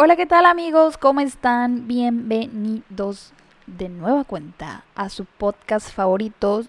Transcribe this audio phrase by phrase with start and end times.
[0.00, 0.96] Hola, ¿qué tal amigos?
[0.96, 1.88] ¿Cómo están?
[1.88, 3.32] Bienvenidos
[3.66, 6.68] de nueva cuenta a su podcast favoritos,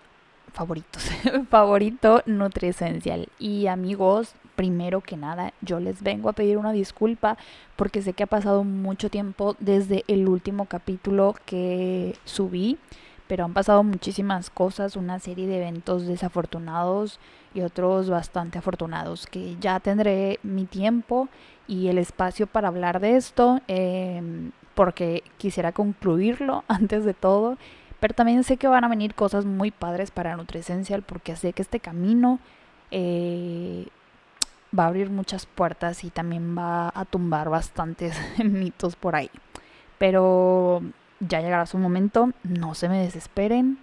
[0.52, 1.12] favoritos,
[1.52, 3.28] favorito Nutriesencial.
[3.38, 7.38] Y amigos, primero que nada, yo les vengo a pedir una disculpa
[7.76, 12.80] porque sé que ha pasado mucho tiempo desde el último capítulo que subí,
[13.28, 17.20] pero han pasado muchísimas cosas, una serie de eventos desafortunados
[17.54, 21.30] y otros bastante afortunados que ya tendré mi tiempo
[21.68, 27.58] y el espacio para hablar de esto, em, porque quisiera concluirlo antes de todo.
[28.00, 31.62] Pero también sé que van a venir cosas muy padres para Nutrisencial, porque sé que
[31.62, 32.40] este camino
[32.92, 33.88] eh,
[34.78, 39.30] va a abrir muchas puertas y también va a tumbar bastantes mitos por ahí.
[39.98, 40.82] Pero
[41.20, 43.80] ya llegará su momento, no se me desesperen.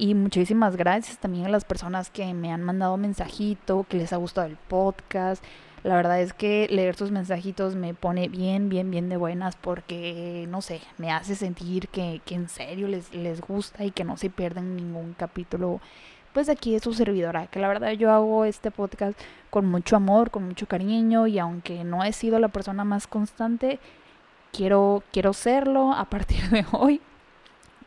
[0.00, 4.16] Y muchísimas gracias también a las personas que me han mandado mensajito, que les ha
[4.16, 5.44] gustado el podcast,
[5.82, 10.46] la verdad es que leer sus mensajitos me pone bien, bien, bien de buenas porque,
[10.48, 14.16] no sé, me hace sentir que, que en serio les, les gusta y que no
[14.16, 15.82] se pierden ningún capítulo.
[16.32, 20.30] Pues aquí es su servidora, que la verdad yo hago este podcast con mucho amor,
[20.30, 23.80] con mucho cariño y aunque no he sido la persona más constante,
[24.50, 27.02] quiero, quiero serlo a partir de hoy,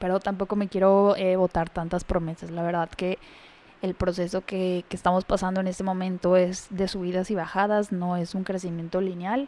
[0.04, 2.52] pero tampoco me quiero eh, votar tantas promesas.
[2.52, 3.20] La verdad que
[3.82, 8.36] el proceso que, estamos pasando en este momento es de subidas y bajadas, no es
[8.36, 9.48] un crecimiento lineal,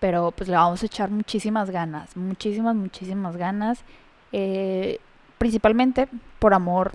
[0.00, 3.84] pero pues le vamos a echar muchísimas ganas, muchísimas, muchísimas ganas,
[4.32, 4.98] eh,
[5.38, 6.08] principalmente
[6.40, 6.94] por amor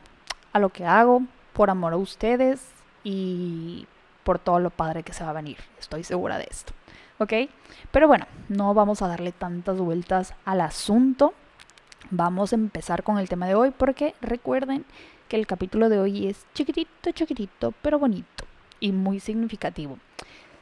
[0.51, 1.21] a lo que hago,
[1.53, 2.61] por amor a ustedes
[3.05, 3.87] y
[4.25, 6.73] por todo lo padre que se va a venir, estoy segura de esto.
[7.19, 7.31] ¿Ok?
[7.89, 11.33] Pero bueno, no vamos a darle tantas vueltas al asunto.
[12.09, 14.85] Vamos a empezar con el tema de hoy porque recuerden
[15.27, 18.45] que el capítulo de hoy es chiquitito, chiquitito, pero bonito
[18.79, 19.97] y muy significativo.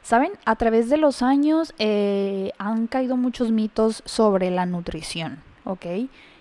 [0.02, 5.86] Saben, a través de los años eh, han caído muchos mitos sobre la nutrición, ¿ok?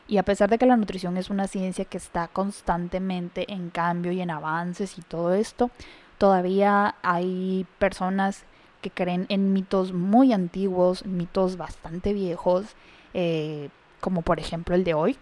[0.08, 4.11] Y a pesar de que la nutrición es una ciencia que está constantemente en cambio
[4.11, 5.71] y en avances y todo esto,
[6.17, 8.45] todavía hay personas
[8.82, 12.76] que creen en mitos muy antiguos, mitos bastante viejos,
[13.15, 13.70] eh,
[14.00, 15.17] como por ejemplo el de hoy.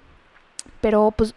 [0.82, 1.36] Pero pues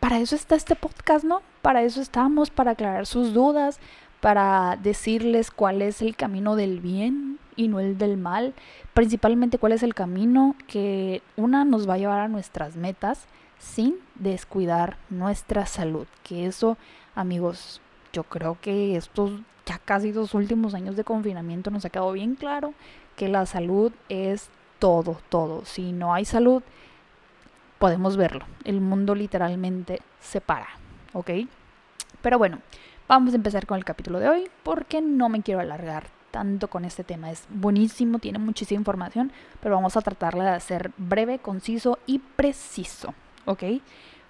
[0.00, 1.42] para eso está este podcast, ¿no?
[1.62, 3.80] Para eso estamos, para aclarar sus dudas,
[4.20, 8.54] para decirles cuál es el camino del bien y no el del mal,
[8.94, 13.26] principalmente cuál es el camino que una nos va a llevar a nuestras metas
[13.58, 16.78] sin descuidar nuestra salud, que eso,
[17.16, 17.80] amigos,
[18.12, 19.32] yo creo que estos
[19.66, 22.72] ya casi dos últimos años de confinamiento nos ha quedado bien claro
[23.16, 25.64] que la salud es todo, todo.
[25.64, 26.62] Si no hay salud,
[27.78, 28.44] podemos verlo.
[28.64, 30.68] El mundo literalmente se para,
[31.12, 31.30] ¿ok?
[32.22, 32.58] Pero bueno,
[33.06, 36.84] vamos a empezar con el capítulo de hoy porque no me quiero alargar tanto con
[36.84, 37.30] este tema.
[37.30, 43.14] Es buenísimo, tiene muchísima información, pero vamos a tratarla de hacer breve, conciso y preciso,
[43.44, 43.62] ¿ok?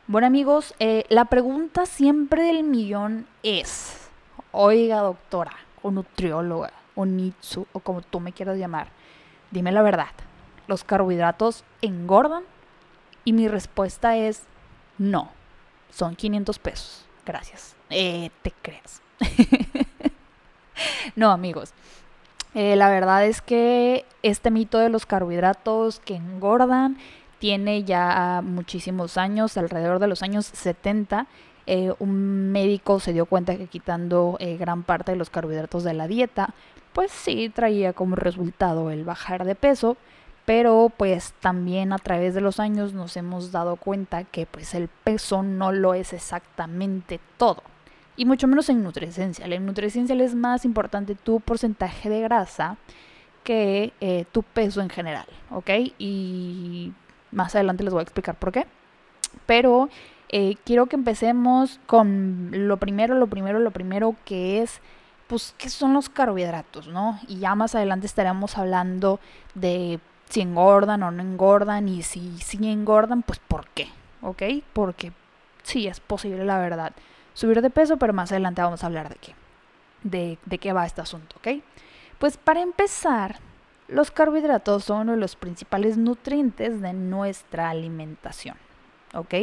[0.06, 4.08] Bueno amigos, eh, la pregunta siempre del millón es,
[4.52, 8.88] oiga doctora, o nutrióloga, o nitsu, o como tú me quieras llamar,
[9.50, 10.08] dime la verdad,
[10.68, 12.44] ¿los carbohidratos engordan?
[13.24, 14.44] Y mi respuesta es
[14.98, 15.30] no.
[15.90, 17.04] Son 500 pesos.
[17.26, 17.74] Gracias.
[17.90, 19.02] Eh, te crees.
[21.16, 21.72] no, amigos.
[22.54, 26.98] Eh, la verdad es que este mito de los carbohidratos que engordan
[27.38, 31.26] tiene ya muchísimos años, alrededor de los años 70.
[31.66, 36.08] Eh, un médico se dio cuenta que quitando gran parte de los carbohidratos de la
[36.08, 36.54] dieta,
[36.92, 39.96] pues sí traía como resultado el bajar de peso
[40.48, 44.88] pero pues también a través de los años nos hemos dado cuenta que pues el
[44.88, 47.62] peso no lo es exactamente todo.
[48.16, 49.52] Y mucho menos en nutricencial.
[49.52, 52.78] En nutricencial es más importante tu porcentaje de grasa
[53.44, 55.68] que eh, tu peso en general, ¿ok?
[55.98, 56.94] Y
[57.30, 58.66] más adelante les voy a explicar por qué.
[59.44, 59.90] Pero
[60.30, 64.80] eh, quiero que empecemos con lo primero, lo primero, lo primero que es,
[65.26, 67.20] pues, ¿qué son los carbohidratos, no?
[67.28, 69.20] Y ya más adelante estaremos hablando
[69.54, 73.88] de si engordan o no engordan y si sí engordan, pues ¿por qué?
[74.22, 74.42] ¿Ok?
[74.72, 75.12] Porque
[75.62, 76.92] sí es posible, la verdad,
[77.34, 79.34] subir de peso, pero más adelante vamos a hablar de qué,
[80.02, 81.62] de, de qué va este asunto, ¿ok?
[82.18, 83.38] Pues para empezar,
[83.86, 88.56] los carbohidratos son uno de los principales nutrientes de nuestra alimentación,
[89.14, 89.34] ¿ok?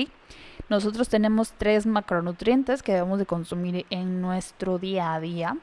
[0.69, 5.57] Nosotros tenemos tres macronutrientes que debemos de consumir en nuestro día a día,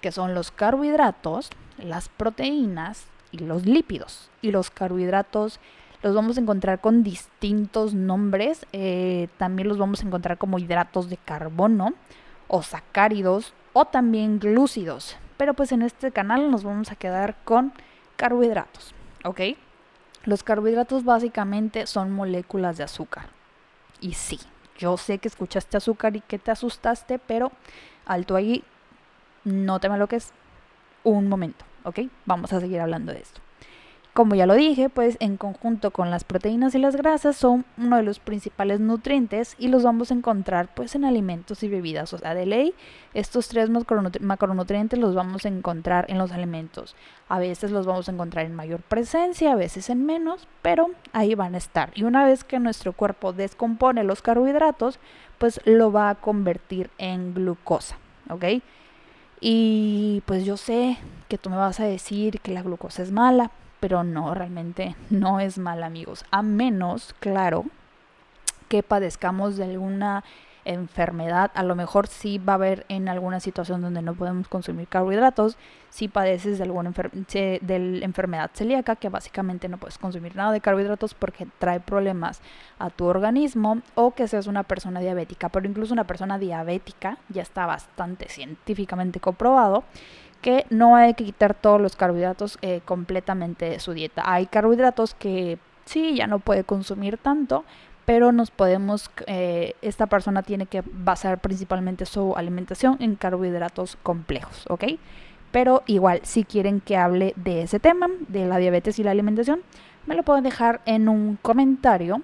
[0.00, 4.30] que son los carbohidratos, las proteínas y los lípidos.
[4.42, 5.58] Y los carbohidratos
[6.02, 8.64] los vamos a encontrar con distintos nombres.
[8.72, 11.94] Eh, también los vamos a encontrar como hidratos de carbono
[12.46, 15.16] o sacáridos o también glúcidos.
[15.36, 17.72] Pero pues en este canal nos vamos a quedar con
[18.16, 18.94] carbohidratos.
[19.24, 19.40] ¿Ok?
[20.24, 23.26] Los carbohidratos básicamente son moléculas de azúcar.
[24.00, 24.38] Y sí,
[24.78, 27.50] yo sé que escuchaste azúcar y que te asustaste, pero
[28.06, 28.62] alto ahí,
[29.44, 30.32] no te lo que es
[31.02, 31.64] un momento,
[32.26, 33.40] Vamos a seguir hablando de esto.
[34.14, 37.96] Como ya lo dije, pues en conjunto con las proteínas y las grasas son uno
[37.96, 42.12] de los principales nutrientes y los vamos a encontrar pues en alimentos y bebidas.
[42.12, 42.74] O sea, de ley,
[43.12, 43.70] estos tres
[44.20, 46.94] macronutrientes los vamos a encontrar en los alimentos.
[47.28, 51.34] A veces los vamos a encontrar en mayor presencia, a veces en menos, pero ahí
[51.34, 51.90] van a estar.
[51.96, 55.00] Y una vez que nuestro cuerpo descompone los carbohidratos,
[55.38, 57.98] pues lo va a convertir en glucosa.
[59.40, 60.98] Y pues yo sé
[61.28, 63.50] que tú me vas a decir que la glucosa es mala,
[63.80, 67.64] pero no, realmente no es mal amigos, a menos, claro,
[68.68, 70.24] que padezcamos de alguna
[70.64, 74.88] enfermedad, a lo mejor sí va a haber en alguna situación donde no podemos consumir
[74.88, 75.56] carbohidratos,
[75.90, 81.46] si padeces de alguna enfermedad celíaca, que básicamente no puedes consumir nada de carbohidratos porque
[81.58, 82.40] trae problemas
[82.78, 87.42] a tu organismo, o que seas una persona diabética, pero incluso una persona diabética ya
[87.42, 89.84] está bastante científicamente comprobado
[90.42, 94.22] que no hay que quitar todos los carbohidratos eh, completamente de su dieta.
[94.26, 97.64] Hay carbohidratos que sí, ya no puede consumir tanto,
[98.04, 104.64] pero nos podemos, eh, esta persona tiene que basar principalmente su alimentación en carbohidratos complejos,
[104.68, 104.84] ¿ok?
[105.50, 109.60] Pero igual, si quieren que hable de ese tema, de la diabetes y la alimentación,
[110.06, 112.22] me lo pueden dejar en un comentario.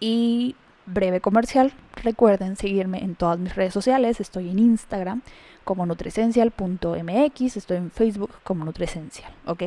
[0.00, 0.56] Y
[0.86, 1.72] breve comercial,
[2.02, 5.22] recuerden seguirme en todas mis redes sociales, estoy en Instagram,
[5.64, 9.62] como nutricencial.mx, estoy en Facebook como nutricencial, ¿ok?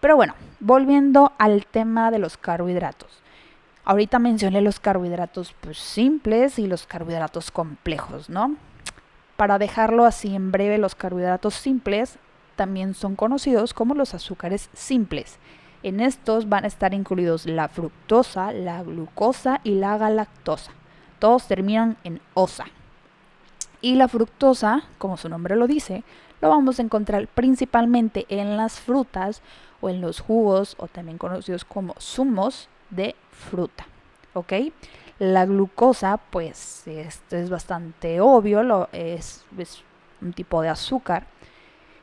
[0.00, 3.22] Pero bueno, volviendo al tema de los carbohidratos.
[3.88, 8.56] Ahorita mencioné los carbohidratos pues, simples y los carbohidratos complejos, ¿no?
[9.36, 12.18] Para dejarlo así en breve, los carbohidratos simples
[12.56, 15.38] también son conocidos como los azúcares simples.
[15.84, 20.72] En estos van a estar incluidos la fructosa, la glucosa y la galactosa.
[21.20, 22.64] Todos terminan en osa.
[23.80, 26.02] Y la fructosa, como su nombre lo dice,
[26.40, 29.42] lo vamos a encontrar principalmente en las frutas
[29.80, 33.86] o en los jugos o también conocidos como zumos de fruta.
[34.34, 34.52] ¿Ok?
[35.18, 39.82] La glucosa, pues esto es bastante obvio, lo, es, es
[40.20, 41.26] un tipo de azúcar.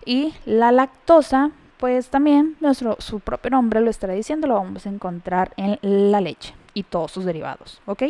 [0.06, 4.90] Y la lactosa, pues también nuestro, su propio nombre lo estará diciendo, lo vamos a
[4.90, 7.82] encontrar en la leche y todos sus derivados.
[7.86, 8.04] ¿Ok?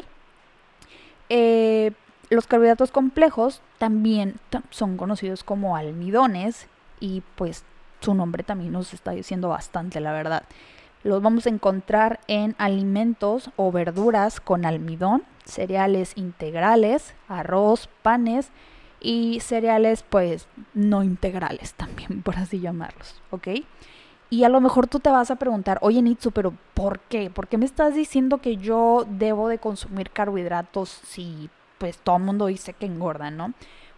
[1.30, 1.92] Eh,
[2.30, 4.36] los carbohidratos complejos también
[4.70, 6.68] son conocidos como almidones
[7.00, 7.64] y pues
[8.00, 10.44] su nombre también nos está diciendo bastante, la verdad.
[11.03, 18.51] Los vamos a encontrar en alimentos o verduras con almidón, cereales integrales, arroz, panes
[19.01, 23.47] y cereales pues no integrales también, por así llamarlos, ¿ok?
[24.29, 27.29] Y a lo mejor tú te vas a preguntar, oye Nitsu, pero ¿por qué?
[27.29, 32.23] ¿Por qué me estás diciendo que yo debo de consumir carbohidratos si pues todo el
[32.23, 33.53] mundo dice que engordan, ¿no?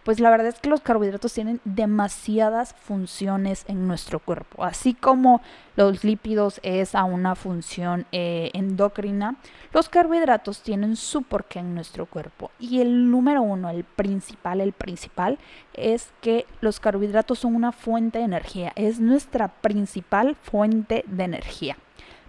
[0.06, 4.62] Pues la verdad es que los carbohidratos tienen demasiadas funciones en nuestro cuerpo.
[4.62, 5.42] Así como
[5.74, 9.34] los lípidos es a una función eh, endocrina,
[9.72, 12.52] los carbohidratos tienen su porqué en nuestro cuerpo.
[12.60, 15.40] Y el número uno, el principal, el principal,
[15.74, 18.70] es que los carbohidratos son una fuente de energía.
[18.76, 21.78] Es nuestra principal fuente de energía.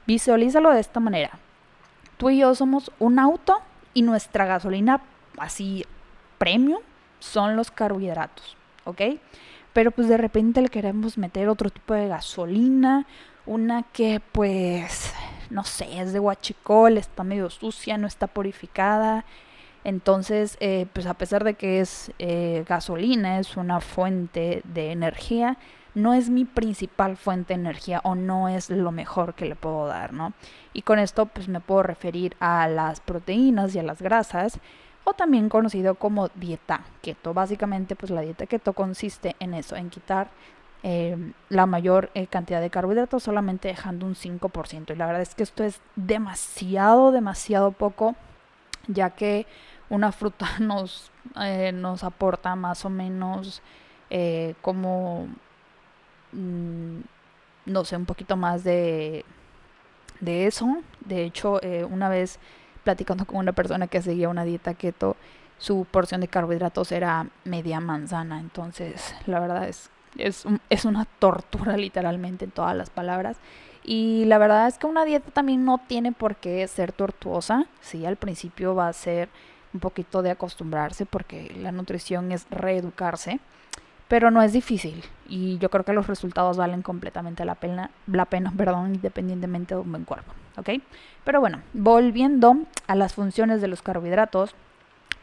[0.08, 1.38] Visualízalo de esta manera.
[2.18, 3.60] Tú y yo somos un auto
[3.94, 5.00] y nuestra gasolina
[5.38, 5.86] así
[6.40, 6.82] premium
[7.20, 9.02] son los carbohidratos, ¿ok?
[9.74, 13.06] Pero pues de repente le queremos meter otro tipo de gasolina,
[13.46, 15.14] una que pues,
[15.50, 19.26] no sé, es de guachicol, está medio sucia, no está purificada.
[19.84, 25.58] Entonces, eh, pues a pesar de que es eh, gasolina, es una fuente de energía,
[25.94, 29.88] no es mi principal fuente de energía o no es lo mejor que le puedo
[29.88, 30.34] dar, ¿no?
[30.74, 34.60] Y con esto pues me puedo referir a las proteínas y a las grasas
[35.10, 37.34] o también conocido como dieta keto.
[37.34, 40.28] Básicamente, pues la dieta keto consiste en eso, en quitar
[40.84, 44.94] em, la mayor eh, cantidad de carbohidratos solamente dejando un 5%.
[44.94, 48.16] Y la verdad es que esto es demasiado, demasiado poco,
[48.88, 49.48] ya que
[49.90, 51.10] una fruta nos,
[51.42, 53.62] eh, nos aporta más o menos
[54.10, 55.30] eh, como,
[56.34, 57.00] mm,
[57.66, 59.24] no sé, un poquito más de,
[60.20, 60.68] de eso.
[61.00, 62.40] De hecho, una vez
[62.88, 65.18] platicando con una persona que seguía una dieta keto,
[65.58, 68.40] su porción de carbohidratos era media manzana.
[68.40, 73.36] Entonces, la verdad es, es, es una tortura literalmente en todas las palabras.
[73.84, 77.66] Y la verdad es que una dieta también no tiene por qué ser tortuosa.
[77.82, 79.28] Sí, al principio va a ser
[79.74, 83.42] un poquito de acostumbrarse porque la nutrición es reeducarse.
[84.08, 88.26] Pero no es difícil y yo creo que los resultados valen completamente la pena, la
[88.26, 90.70] pena perdón, independientemente de un buen cuerpo, ¿ok?
[91.24, 94.56] Pero bueno, volviendo a las funciones de los carbohidratos,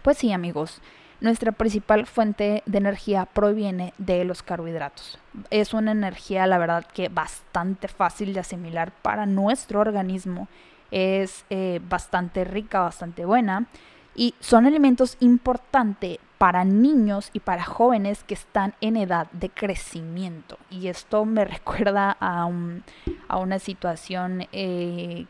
[0.02, 0.82] pues sí amigos,
[1.20, 5.18] nuestra principal fuente de energía proviene de los carbohidratos.
[5.48, 10.48] Es una energía, la verdad, que bastante fácil de asimilar para nuestro organismo.
[10.90, 13.66] Es eh, bastante rica, bastante buena.
[14.14, 20.58] Y son alimentos importantes para niños y para jóvenes que están en edad de crecimiento.
[20.68, 25.24] Y esto me recuerda a, una situación eh,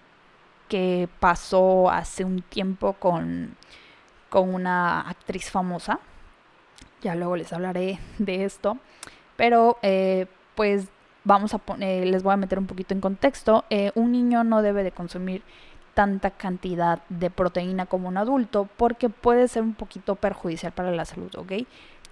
[0.68, 3.54] que pasó hace un tiempo con,
[4.28, 6.00] con una actriz famosa.
[7.00, 8.78] Ya luego les hablaré de esto.
[9.36, 10.88] Pero eh, pues
[11.22, 13.64] vamos a poner, les voy a meter un poquito en contexto.
[13.70, 15.44] Eh, un niño no debe de consumir
[15.94, 21.04] tanta cantidad de proteína como un adulto porque puede ser un poquito perjudicial para la
[21.04, 21.52] salud, ¿ok?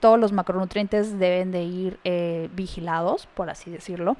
[0.01, 4.17] Todos los macronutrientes deben de ir eh, vigilados, por así decirlo,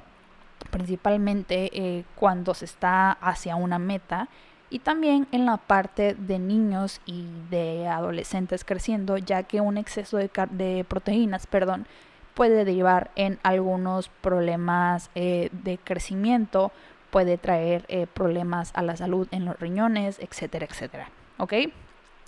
[0.69, 4.29] principalmente eh, cuando se está hacia una meta
[4.69, 10.17] y también en la parte de niños y de adolescentes creciendo, ya que un exceso
[10.17, 11.85] de, proteínas, perdón,
[12.33, 16.71] puede derivar en algunos problemas eh, de crecimiento
[17.13, 21.09] puede traer eh, problemas a la salud en los riñones, etcétera, etcétera.
[21.37, 21.53] ¿Ok?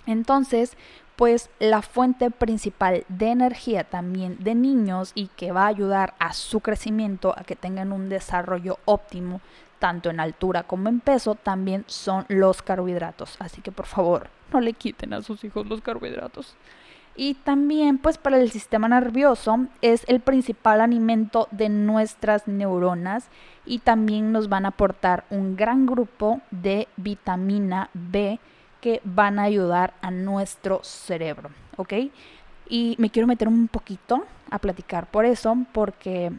[0.06, 0.76] Entonces,
[1.16, 6.32] pues la fuente principal de energía también de niños y que va a ayudar a
[6.32, 9.40] su crecimiento, a que tengan un desarrollo óptimo,
[9.80, 13.34] tanto en altura como en peso, también son los carbohidratos.
[13.40, 16.54] Así que por favor, no le quiten a sus hijos los carbohidratos.
[17.16, 23.28] Y también pues para el sistema nervioso es el principal alimento de nuestras neuronas
[23.64, 28.38] y también nos van a aportar un gran grupo de vitamina B
[28.80, 31.94] que van a ayudar a nuestro cerebro, ¿ok?
[32.68, 36.32] Y me quiero meter un poquito a platicar por eso, porque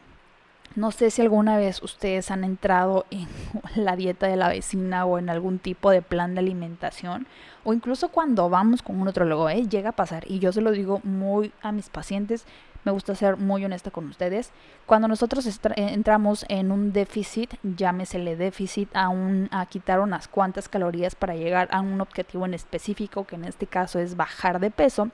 [0.77, 3.27] no sé si alguna vez ustedes han entrado en
[3.75, 7.25] la dieta de la vecina o en algún tipo de plan de alimentación
[7.63, 9.67] o incluso cuando vamos con un nutrólogo, ¿eh?
[9.67, 12.45] llega a pasar y yo se lo digo muy a mis pacientes,
[12.87, 14.51] me gusta ser muy honesta con ustedes.
[14.85, 20.69] Cuando nosotros eh, entramos en un déficit, llámesele déficit, a, un, a quitar unas cuantas
[20.69, 24.71] calorías para llegar a un objetivo en específico, que en este caso es bajar de
[24.71, 25.09] peso,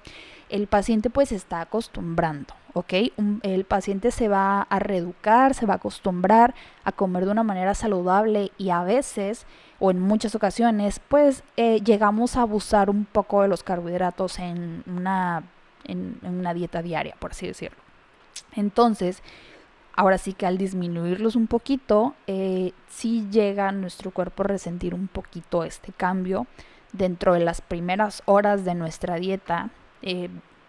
[0.49, 2.93] el paciente pues está acostumbrando, ¿ok?
[3.41, 6.53] el paciente se va a reeducar, se va a acostumbrar
[6.83, 9.47] a comer de una manera saludable y a veces
[9.79, 14.83] o en muchas ocasiones pues eh, llegamos a abusar un poco de los carbohidratos en
[14.85, 15.43] una
[15.85, 17.77] en, una dieta diaria, por así decirlo.
[18.55, 19.21] Entonces,
[19.95, 25.07] ahora sí que al disminuirlos un poquito, eh, sí llega nuestro cuerpo a resentir un
[25.07, 26.47] poquito este cambio.
[26.91, 29.71] Dentro de las primeras horas de nuestra dieta,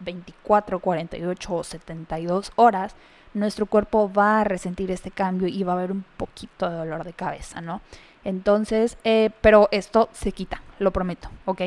[0.00, 2.94] 24, 48 o 72 horas,
[3.34, 7.04] nuestro cuerpo va a resentir este cambio y va a haber un poquito de dolor
[7.04, 7.80] de cabeza, ¿no?
[8.22, 11.62] Entonces, eh, pero esto se quita, lo prometo, ¿ok?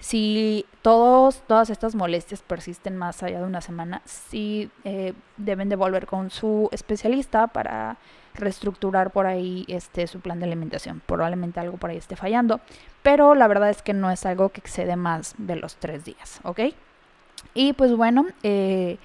[0.00, 5.76] Si todos, todas estas molestias persisten más allá de una semana, sí eh, deben de
[5.76, 7.96] volver con su especialista para
[8.34, 11.00] reestructurar por ahí este su plan de alimentación.
[11.06, 12.60] Probablemente algo por ahí esté fallando,
[13.02, 16.40] pero la verdad es que no es algo que excede más de los tres días,
[16.42, 16.60] ¿ok?
[17.54, 18.98] Y pues bueno, eh,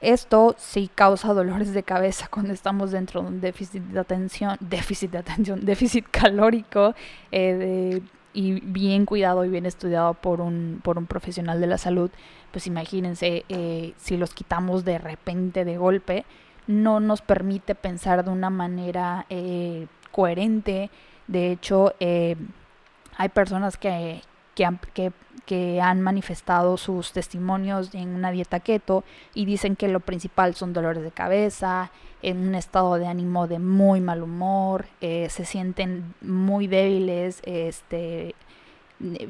[0.00, 5.10] esto sí causa dolores de cabeza cuando estamos dentro de un déficit de atención, déficit
[5.12, 6.94] de atención, déficit calórico,
[7.30, 11.78] eh, de y bien cuidado y bien estudiado por un, por un profesional de la
[11.78, 12.10] salud,
[12.50, 16.24] pues imagínense eh, si los quitamos de repente, de golpe,
[16.66, 20.90] no nos permite pensar de una manera eh, coherente.
[21.26, 22.36] De hecho, eh,
[23.16, 24.22] hay personas que,
[25.46, 30.72] que, han, manifestado sus testimonios en una dieta keto y dicen que lo principal son
[30.72, 31.90] dolores de cabeza,
[32.22, 38.34] en un estado de ánimo de muy mal humor, eh, se sienten muy débiles este,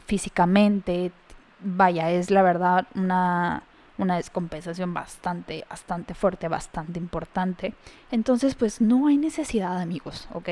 [0.06, 1.12] físicamente.
[1.60, 3.62] Vaya, es la verdad una,
[3.98, 7.74] una descompensación bastante, bastante fuerte, bastante importante.
[8.10, 10.48] Entonces, pues no hay necesidad, amigos, ¿ok?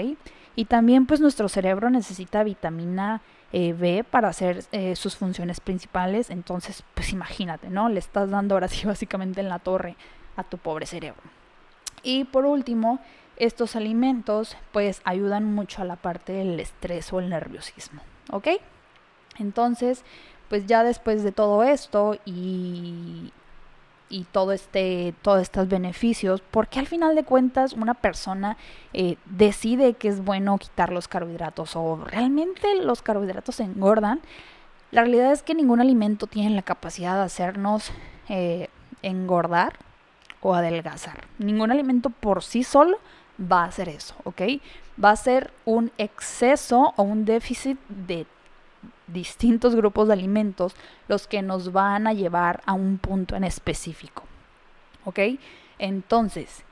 [0.56, 3.22] Y también, pues nuestro cerebro necesita vitamina
[3.52, 6.30] eh, para hacer eh, sus funciones principales.
[6.30, 7.88] Entonces, pues imagínate, ¿no?
[7.88, 9.96] Le estás dando ahora sí básicamente en la torre
[10.36, 11.22] a tu pobre cerebro.
[12.02, 13.00] Y por último,
[13.36, 18.48] estos alimentos pues ayudan mucho a la parte del estrés o el nerviosismo, ¿ok?
[19.38, 20.04] Entonces,
[20.48, 23.32] pues ya después de todo esto y,
[24.08, 28.56] y todo este, todos estos beneficios, porque al final de cuentas una persona
[28.92, 34.20] eh, decide que es bueno quitar los carbohidratos o realmente los carbohidratos engordan,
[34.92, 37.90] la realidad es que ningún alimento tiene la capacidad de hacernos
[38.28, 38.68] eh,
[39.02, 39.74] engordar
[40.40, 41.24] o adelgazar.
[41.38, 42.98] Ningún alimento por sí solo
[43.40, 44.42] va a hacer eso, ¿ok?
[45.02, 48.26] Va a ser un exceso o un déficit de
[49.06, 50.74] distintos grupos de alimentos
[51.08, 54.24] los que nos van a llevar a un punto en específico,
[55.04, 55.20] ¿ok?
[55.78, 56.64] Entonces,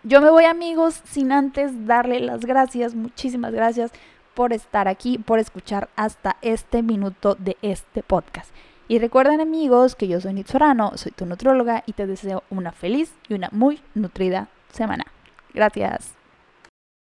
[0.05, 3.91] Yo me voy amigos sin antes darle las gracias, muchísimas gracias
[4.39, 8.49] por estar aquí, por escuchar hasta este minuto de este podcast.
[8.87, 13.13] Y recuerden amigos que yo soy Nitzorano, soy tu nutróloga y te deseo una feliz
[13.29, 15.07] y una muy nutrida semana.
[15.55, 16.18] Gracias.